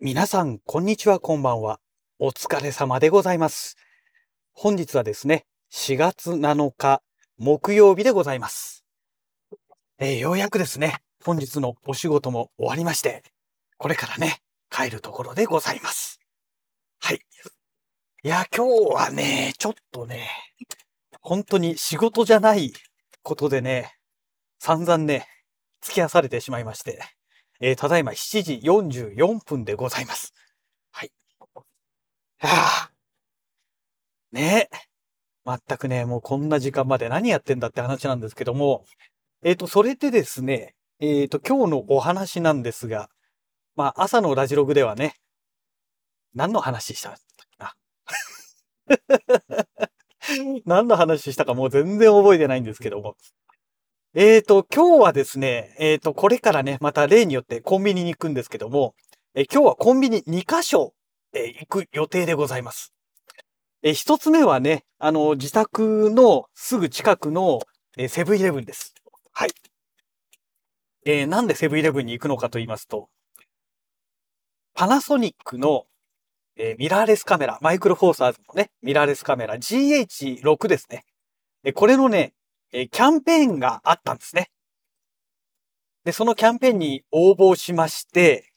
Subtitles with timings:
[0.00, 1.78] 皆さん、こんにちは、こんばんは。
[2.18, 3.76] お疲れ様でございます。
[4.52, 7.00] 本日はですね、4月7日、
[7.38, 8.84] 木曜日でございます。
[9.98, 13.22] えーようやくですね、本日のお仕事も終わりまして、
[13.78, 16.18] これからね、帰るところでございます。
[16.98, 17.20] はい。
[18.24, 20.28] いや、今日はね、ちょっとね、
[21.20, 22.72] 本当に仕事じゃない
[23.22, 23.94] ことでね、
[24.58, 25.28] 散々ね、
[25.80, 27.00] 付き合わされてしまいまして、
[27.66, 30.34] えーただいま7時44分でございます。
[30.92, 31.12] はい。
[31.54, 31.60] は
[32.42, 32.90] あ。
[34.32, 34.76] ねえ。
[35.46, 38.84] 全くね、もうこんな時間まで何やってんだって話なんですけども、
[39.42, 43.08] えっ、と、それでですね、えっ、と、今日のお話なんですが、
[43.76, 45.14] まあ、朝のラジログではね、
[46.34, 47.16] 何の話した
[47.58, 47.74] な。
[50.66, 53.16] 何の話したかもう全然覚えてないんですけども。
[54.16, 58.94] えーと、今日はですね、えーと、これからね、また例によってコンビニに行くんですけども、
[59.34, 60.94] えー今日はコンビニ2カ所、
[61.32, 62.94] えー行く予定でございます。
[63.82, 67.58] えー一つ目はね、あの、自宅のすぐ近くの
[67.98, 68.94] えーセブンイレブンです。
[69.32, 69.50] はい。
[71.06, 73.08] えーなんでセブンイレブンに行くのかと言いますと、
[74.74, 75.86] パナソニックの、
[76.56, 81.04] えーミラーレスカメラ、マイクロフォーサーズのね、ミラーレスカメラ GH6 ですね。
[81.64, 82.32] えーこれのね、
[82.76, 84.50] えキャンペーンがあったんですね。
[86.04, 88.52] で、そのキャンペーンに応募しまして、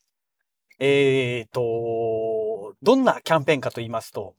[0.79, 4.35] えーと、どんなキャンペーンかと言いますと、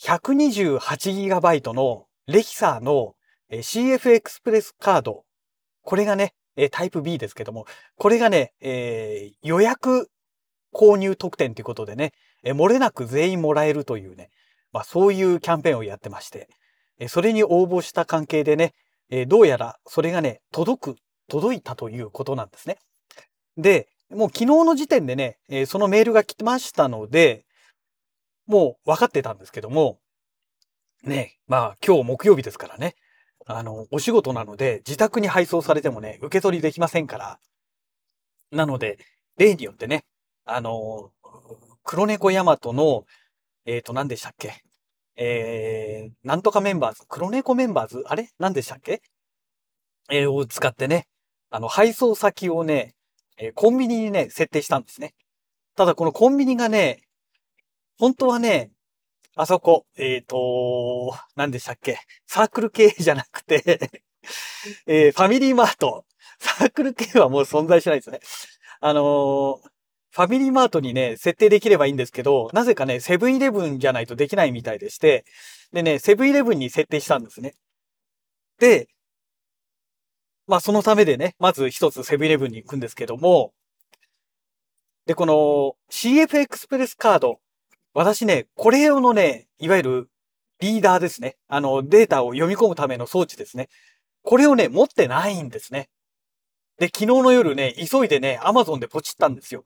[0.00, 3.14] 128GB のレキサーの
[3.50, 5.24] CF エクスプレスカード。
[5.82, 6.34] これがね、
[6.72, 7.66] タイプ B ですけども、
[7.96, 10.10] これがね、えー予約
[10.74, 12.12] 購入特典ということでね、
[12.44, 14.30] 漏れなく全員もらえるというね、
[14.72, 16.48] まあそういうキャンペーンをやってまして、
[17.08, 18.74] それに応募した関係でね、
[19.26, 20.96] どうやらそれがね、届く、
[21.28, 22.78] 届いたということなんですね。
[23.56, 27.44] で、もう昨日の時点でね、そのメールが来てましたので、
[28.46, 29.98] もう分かってたんですけども、
[31.04, 32.94] ね、まあ今日木曜日ですからね、
[33.46, 37.38] あの、お仕事なので自宅に配送されてもね、受け取りできませんから、
[38.50, 38.98] なので、
[39.36, 40.04] 例によってね、
[40.44, 41.12] あの、
[41.84, 43.04] 黒猫ヤマトの、
[43.64, 44.62] えっ、と、何でしたっけ？
[45.22, 48.30] えー、なんとかメンバーズ、黒猫メンバーズあれ？
[48.38, 49.02] 何でしたっけ？
[50.10, 51.08] えーを使ってね、
[51.50, 52.94] あの、配送先をね、
[53.36, 55.12] えコンビニにね、設定したんですね。
[55.76, 57.02] ただこのコンビニがね、
[57.98, 58.70] 本当はね、
[59.36, 61.98] あそこ、えっ、と、何でしたっけ？
[62.26, 63.90] サークル系じゃなくて、
[64.86, 66.06] えーファミリーマート。
[66.38, 68.20] サークル系はもう存在しないですね。
[68.80, 69.70] あのー
[70.12, 75.24] ファミリーマートにね、設定できればいいんですけど、なぜかね、セブンイレブンじゃないとできないみたいでして、
[75.72, 77.54] でね、セブンイレブンに設定したんですね。
[78.58, 78.88] で、
[80.46, 83.52] まあそのためでね、まず一つセブンイレブンに行くんですけども、
[85.06, 87.38] で、この CF エクスプレスカード、
[87.94, 90.08] 私ね、これ用のね、いわゆる
[90.60, 91.36] リーダーですね。
[91.48, 93.68] あの、データを読み込むための装置ですね。
[94.22, 95.88] これをね、持ってないんですね。
[96.78, 99.64] で、昨日の夜ね、急いでね、アマゾンでポチったんですよ。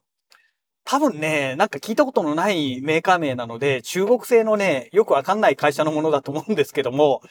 [0.85, 7.23] 多分ね、なんか聞いたことのないメーカー名なので、中国製のね、よくわかんない会社のものだと思うんですけども、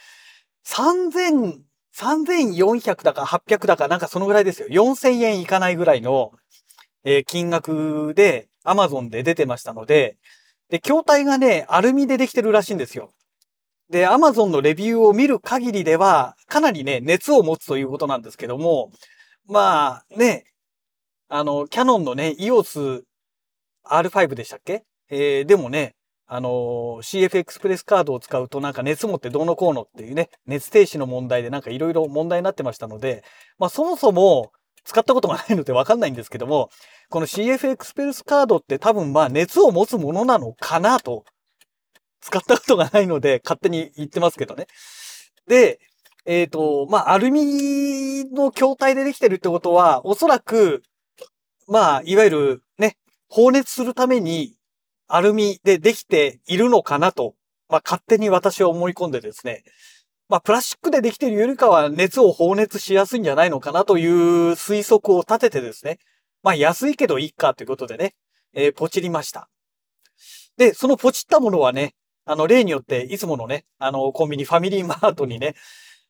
[0.65, 1.59] 3000、
[1.95, 4.67] 3400だか800だかなんかそのぐらいですよ。
[4.69, 6.31] 4000円いかないぐらいの、
[7.05, 10.17] えー金額で Amazon で出てましたので、
[10.69, 13.11] で、筐体がね、アルミでできてるらしいんですよ。
[13.89, 18.91] で、Amazon のレビューを見る限りでは、かなりね、熱を持つということなんですけども、
[19.47, 20.45] まあね、
[21.29, 23.03] あの、キャノンのね、EOS
[23.89, 24.83] R5 でしたっけ？
[25.09, 25.95] えーでもね、
[26.27, 33.23] あのー CF エクスプレスカードを使うとなんか熱持ってどうのこうのっていうね、熱停止の問題でなんかいろいろ問題になってましたので、
[33.59, 34.51] まあそもそも
[34.85, 36.69] 使ったことがないのでわかんないんですけども、
[37.09, 41.23] この CF エクスプレスカードって多分まあ熱を持つものなのかなと、
[42.21, 44.67] 使ったことがないので勝手に言ってますけどね。
[45.47, 45.79] で、
[46.25, 50.83] えっ、と、まあアルミの筐体でできてるってことは、おそらく、
[51.67, 52.62] まあいわゆる、
[53.35, 54.53] 放熱するために
[55.07, 57.33] アルミでできているのかなと、
[57.67, 59.63] まあ勝手に私は思い込んでですね、
[60.29, 65.97] まあプラスチックでできているよりかは熱を放熱しやすいんじゃないのかなという推測を立ててですね、
[66.43, 68.13] まあ安いけどいいかということでね、
[68.53, 69.49] えーポチりました。
[70.57, 71.95] で、そのポチったものはね、
[72.25, 75.55] あの例によっていつものね、あのコンビニファミリーマートにね、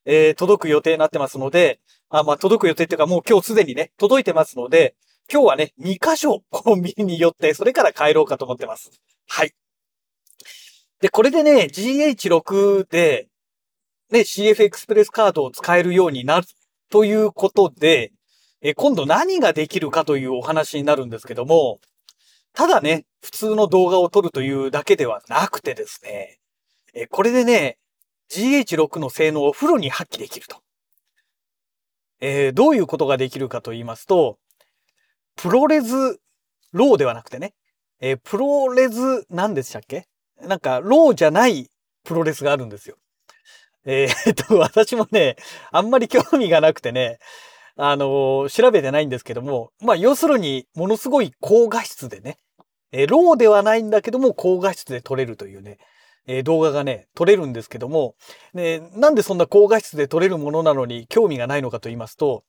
[0.04, 1.80] えー届く予定になってますので、
[2.10, 4.94] あまあ届く予定っていうかもう今日すでにね、届いてますので、
[5.32, 8.90] 今日はね、2箇所コンビニに寄って、それから帰ろうかと思ってます。
[9.28, 9.52] はい。
[11.00, 13.28] で、これでね、GH6 で、
[14.10, 16.46] ね、CF エクスプレスカードを使えるようになる
[16.90, 18.12] ということで、
[18.60, 21.80] え、今度何ができるかというお話になるんですけども、
[22.52, 26.38] ただね、普通の動画を撮るというだけではなくてですね、
[26.94, 27.78] えこれでね、
[28.30, 30.62] GH6 の性能をフルに発揮できると。
[32.20, 34.38] えー、どういうことができるかと言いますと、
[35.36, 36.20] プロレズ
[36.72, 37.54] ローではなくてね、
[38.00, 40.06] えー、プロレズ何でしたっけ？
[40.42, 41.70] なんか、ローじゃない
[42.04, 42.96] プロレスがあるんですよ。
[43.86, 45.36] えー、っと、私もね、
[45.70, 47.18] あんまり興味がなくてね、
[47.76, 52.38] あのー、調べてないんですけども、まあ、要するに、ものすごい高画質でね、
[52.92, 55.78] えー、ローではないんだけども、高画質で撮れるというね、
[56.26, 58.14] えー、動画がね、撮れるんですけども、
[58.54, 62.44] ね、なんでそんな高画質で撮れるものなのに興味がないのかと言いますと、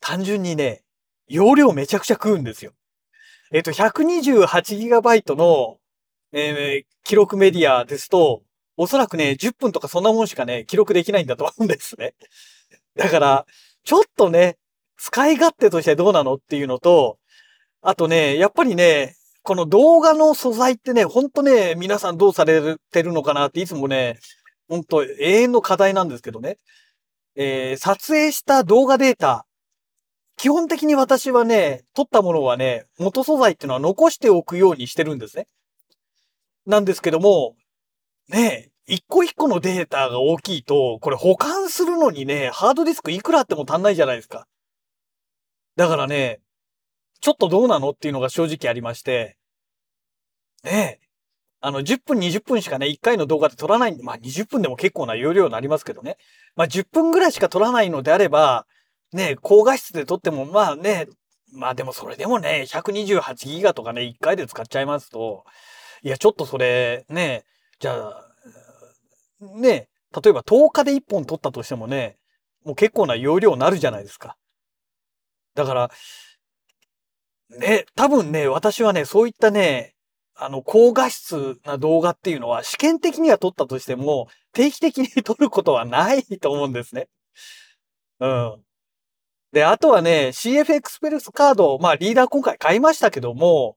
[0.00, 0.82] 単純にね、
[1.28, 2.72] 容量めちゃくちゃ食うんですよ。
[3.52, 5.78] えっ、と、128GB の、
[6.32, 8.42] えー、記録メディアですと、
[8.76, 12.14] おそらくね、10分とかそんなもんしかね、記録できないんだと思うんですね。
[12.96, 13.46] だから、
[13.84, 14.56] ちょっとね、
[14.96, 17.18] 使い勝手としてどうなのっていうのと、
[17.82, 24.18] あとね、やっぱりね、この動画の素材ってね、ほんとね、皆さんどうされてるのかなっていつもね、
[24.68, 26.58] ほんと永遠の課題なんですけどね。
[27.34, 29.46] えー、撮影した動画データ、
[30.42, 35.46] 基本的に私はね、撮ったものはね、元素材っていうのは残しておくようにしてるんですね。
[36.66, 37.54] なんですけども、
[38.28, 44.48] ね、一個一個のデータが大きいと、これ保管するのにね、ハードディスクいくらあっても足んないじゃないですか。
[45.76, 46.40] だからね、
[47.20, 49.36] ちょっとどうなのっていうのが正直ありまして、
[50.64, 50.98] ね、
[51.60, 56.16] あの、10分、20分しかね、1回の動画で撮らないんで、まあ20分でも結構な容量になりますけどね。
[56.56, 58.66] まあ10分ぐらいしか撮らないのであれば、
[59.12, 61.08] ね、高画質で撮っても、まあね、
[61.52, 65.44] まあでもそれでもね、128ギガとかね、1回で使っちゃいますと、
[66.02, 67.44] いや、ちょっとそれ、ね、
[67.78, 68.26] じゃあ、
[69.40, 69.88] ね、
[70.22, 72.16] 例えば10日で1本撮ったとしてもね、
[72.64, 74.36] もう結構な容量になるじゃないですか。
[75.54, 75.90] だから、
[77.58, 79.94] ね、多分ね、私はね、そういったね、
[80.34, 87.08] あの、高画質な動画っていうのは試験的には撮ったとしても、定期的に撮ることはないと思うんですね。
[88.20, 88.64] うん。
[89.52, 93.76] で、あとはね、CF エクスプレスカード、まあリーダー今回買いましたけども、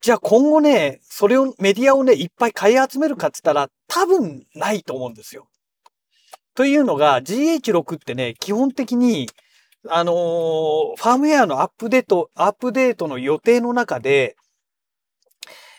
[0.00, 5.48] じゃあ今後ね、それを、メディアをね、いっぱい買い集めるかって言ったら、多分ないと思うんですよ。
[6.54, 9.28] というのが、GH6 ってね、基本的に、
[9.88, 14.36] あのー、ファームウェアのアップデート、アップデートの予定の中で、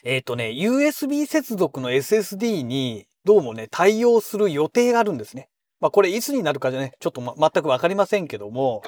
[0.04, 5.50] えっ、ー、とね、USB 接続の SSD にどうもね、対応する予定があるんですね。
[5.80, 8.84] まあこれいつになるかじゃね、ちょっと、ま、全くわかりませんけども、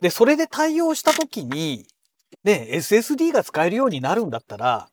[0.00, 1.86] で、それで対応したときに、
[2.44, 4.88] ね、SSD が使えるようになるんだったら、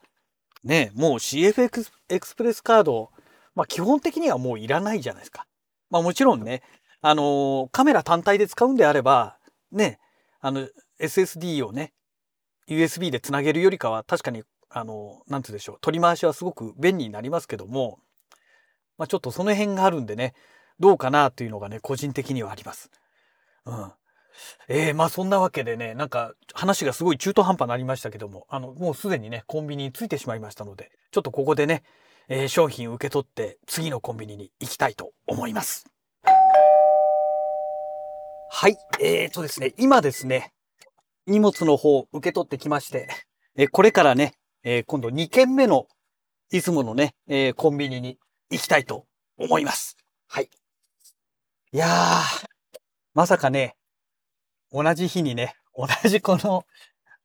[0.64, 3.12] ね、もう CFX エクスプレスカード、
[3.56, 5.48] まあ基本的にはもういらないじゃないですか。
[5.90, 6.62] まあもちろんね、
[7.02, 9.38] あのー、カメラ単体で使うんであれば、
[9.72, 10.00] ね、
[10.42, 10.68] あの、
[11.00, 11.94] SSD をね、
[12.68, 18.00] USB でつなげるよりかは確かに、あの、なんて言うでしょう、取り回しはすごく便利になりますけども、
[18.98, 20.34] まあちょっとその辺があるんでね、
[20.80, 22.90] どうかなというのがね、個人的にはあります。
[23.66, 23.92] うん。
[24.68, 31.84] ええー、まあそんなわけでね、なんか話がすごい中途半端になりましたけども、あの、もうすでにね、コンビニに着いてしまいましたので、ちょっとここでね、
[32.28, 35.86] えー、商品受け取って次のコンビニに行きたいと思います。
[38.50, 38.78] はい。
[39.02, 40.54] えーとですね、今ですね、
[41.28, 43.10] 荷物の方受け取ってきまして、
[43.58, 44.34] えこれからね、
[44.64, 45.88] えー、今度2軒目の
[46.52, 48.18] いつものね、えー、コンビニに
[48.50, 49.06] 行きたいと
[49.38, 49.98] 思います。
[50.28, 50.50] はい。
[51.76, 52.46] いやー、
[53.14, 53.76] まさかね、
[54.72, 56.64] 同じ日にね、同じこの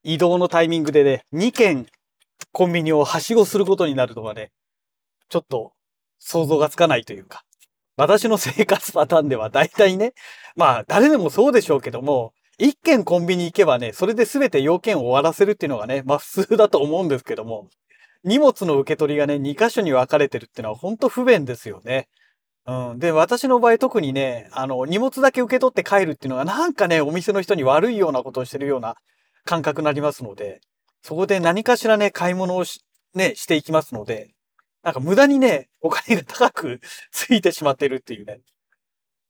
[0.03, 1.87] 移動のタイミングでね、2軒
[2.51, 4.51] コンビニをはしごすることになるとはね、
[5.29, 5.71] ちょっと
[6.19, 7.45] 想像がつかないというか、
[7.97, 10.15] 私の生活パターンでは大体ね、
[10.57, 17.69] まあ誰でもそうでしょうけども、一軒コンビニ行けばね、それで全て要件を終わらせるっていうのがね、まあ普通だと思うんですけども、
[18.25, 22.09] 荷物の受け取りがね、2箇所に分かれてるっていうのは本当不便ですよね。
[22.71, 22.99] うん。
[23.01, 28.95] で、私の場合特にね、あの、荷物だけ受け取って帰るっていうのがなんかね、お店の人に悪いようなことをしてるような
[29.45, 30.61] 感覚になりますので、
[31.03, 34.35] そこで何かしらね、買い物をし、ね、していきますので、
[34.85, 38.41] なんか無駄にね、お金が高く ついてしまってるっていうね。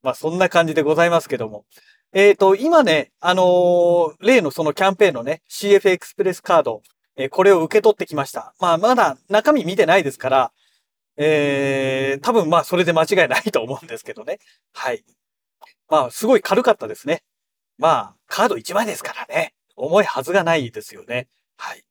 [0.02, 1.64] まあそんな感じでございますけども。
[2.12, 6.82] えっ、ー、と、今ね、あのー、例のそのキャンペーンのね、CF エクスプレスカード、
[7.16, 8.54] えー、これを受け取ってきました。
[8.60, 10.52] まあまだ中身見てないですから、
[11.22, 14.38] えー、多分まあそれで間違いないと思うんですけどね。
[14.72, 15.04] はい。
[15.90, 17.22] まあすごい軽かったですね。
[17.76, 19.52] まあカード1枚ですからね。
[19.76, 21.28] 重いはずがないですよね。
[21.58, 21.84] はい。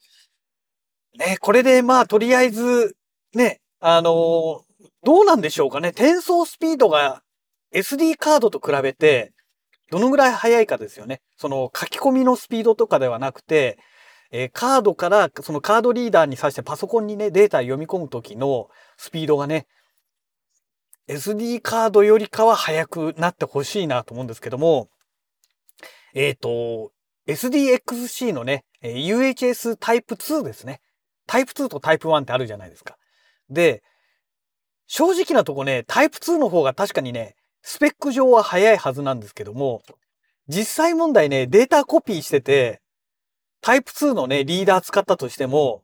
[1.20, 2.96] ね、これでまあとりあえず
[3.36, 4.64] ね、あのー、
[5.04, 5.90] どうなんでしょうかね。
[5.90, 7.22] 転送スピードが
[7.72, 9.32] SD カードと比べて、
[9.92, 11.22] どのぐらい速いかですよね。
[11.38, 13.78] その書き込みのスピードとかではなくて、
[14.32, 19.65] えー、カードからそのカードリーダーに挿してパソコンにね、データ読み込む時のスピードがね、
[21.08, 24.89] SD カードよりかは速くなってほしいなと思うんですけども、
[26.13, 26.91] えっ、ー、と、
[27.25, 30.82] SDXC のね、UHS タイプ2ですね。
[31.27, 32.98] タイプ2とタイプ1ってあるじゃないですか。
[33.50, 33.84] で、
[34.86, 39.82] 正直なとこね、タイプ2の方が確かにね、スペック上は速いはずなんですけども、
[40.50, 42.82] 実際問題ね、データコピーしてて、
[43.62, 45.84] タイプ2のね、リーダー使ったとしても、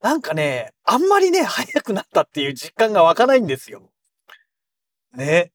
[0.00, 3.90] なんかね、あんまりね、速くなったっていう実感が湧かないんですよ。
[5.14, 5.52] ね。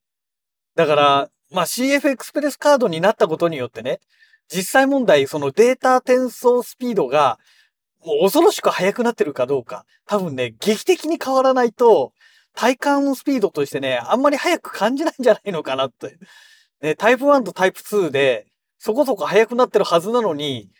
[0.74, 4.00] だから、まあ CF エクスプレスカードになったことによってね、
[4.48, 7.38] 実際問題、そのデータ転送スピードが、
[8.04, 12.12] もう恐ろしく速くなってるかどうか、多分ね、劇的に変わらないと、
[12.54, 16.18] 体感スピードとしてね、あんまり速く感じないんじゃないのかなって。
[16.82, 18.46] ね、タイプ1とタイプ2で、
[18.78, 20.70] そこそこ速くなってるはずなのに、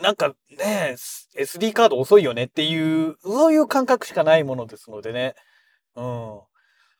[0.00, 0.96] なんかね、
[1.38, 5.34] SD カード遅いよねっていう、そういう感覚しかないものですのでね。
[5.94, 6.40] うん。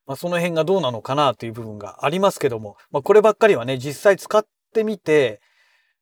[0.06, 5.40] まあ、その辺がどうなのかなという部分がありますけども、まあ、こればっかりはね、実際使ってみて、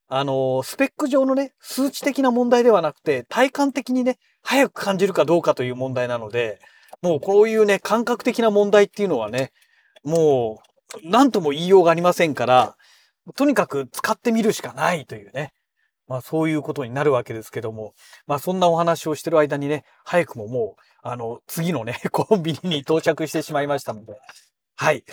[0.07, 6.59] あの、スペック上のね、数値的な問題ではなくて、体感的にね、早く感じるかどうかという問題なので、
[7.01, 9.51] もうこういうね、感覚的な問題っていうのはね、
[10.03, 10.61] も
[11.03, 12.75] う、何とも言いようがありませんから、
[13.35, 15.51] とにかく使ってみるしかないというね。
[16.07, 17.93] まあそういうことになるわけですけども、
[18.27, 24.19] まあそんなお話をしてる間にね、早くももう、あの、次のね、 コンビニに到着してしまいましたので、
[24.75, 25.03] はい。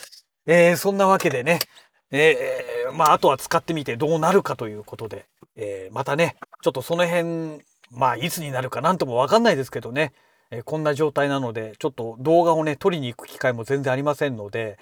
[0.46, 1.60] えー、そんなわけでね、
[2.10, 10.12] えー、まああとは使ってみてどうなるかということで、えー、またね、ちょっとその辺、まあいつになるかなんともわかんないですけどね、
[10.50, 14.78] え、こんな状態なので、ちょっと動画をね、撮りに行く機会も全然ありませんので、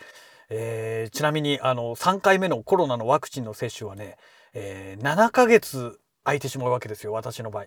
[0.50, 4.16] えー、ちなみにあの3回目のコロナのワクチンの接種はね、
[4.52, 7.66] えー、7ヶ月空いてしまうわけですよ私の場合。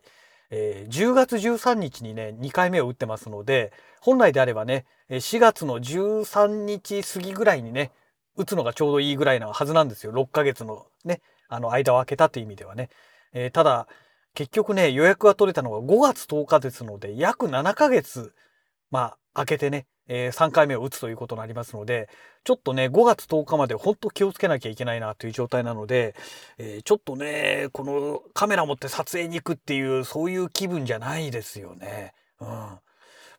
[0.49, 7.91] えー、10月13日にね2回目を打ってますので本来であればね4月の13日過ぎぐらいにね
[8.35, 12.89] 打つのがちょうどいいぐらいなはずなんですよ6ヶ月のねあの間を空けたという意味ではね。
[13.33, 13.87] えー、ただ
[14.35, 18.33] 結局ね予約が取れたのが5月10日ですので約7ヶ月
[18.91, 22.09] まあ空けてねえー、3回目を打つということになりますので、
[22.43, 26.15] ちょっとね、5月10日まで本当気をつけなきゃいけないなという状態なので、
[26.57, 32.13] えー、ちょっとね、このカメラ持って撮影に行くっていう、そういう気分じゃないですよね。
[32.39, 32.47] うん。
[32.47, 32.79] ま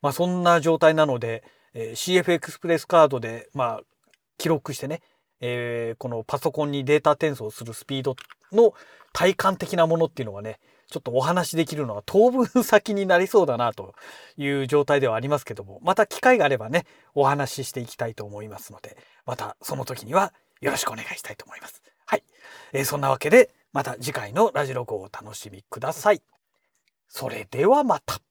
[0.09, 1.43] あそんな状態なので、
[1.73, 3.81] えー、CF エクスプレスカードで、まあ、
[4.37, 5.01] 記録してね、
[5.41, 8.15] えー、このパソコンにデータ転送するスピード
[8.51, 8.73] の
[9.13, 13.95] 体感的なものっていうのはね、ちょっとお話しできるのは当分先になりそうだなと
[14.37, 21.81] いう状態ではありますけども、また機会があればね、お話ししていきたいと思いますので、またその時にはよろしくお願いしたいと思います。
[22.05, 22.23] はい。
[22.73, 26.21] えー、そんなわけで、また次回のラジログをお楽しみください。
[27.07, 28.24] それではまた。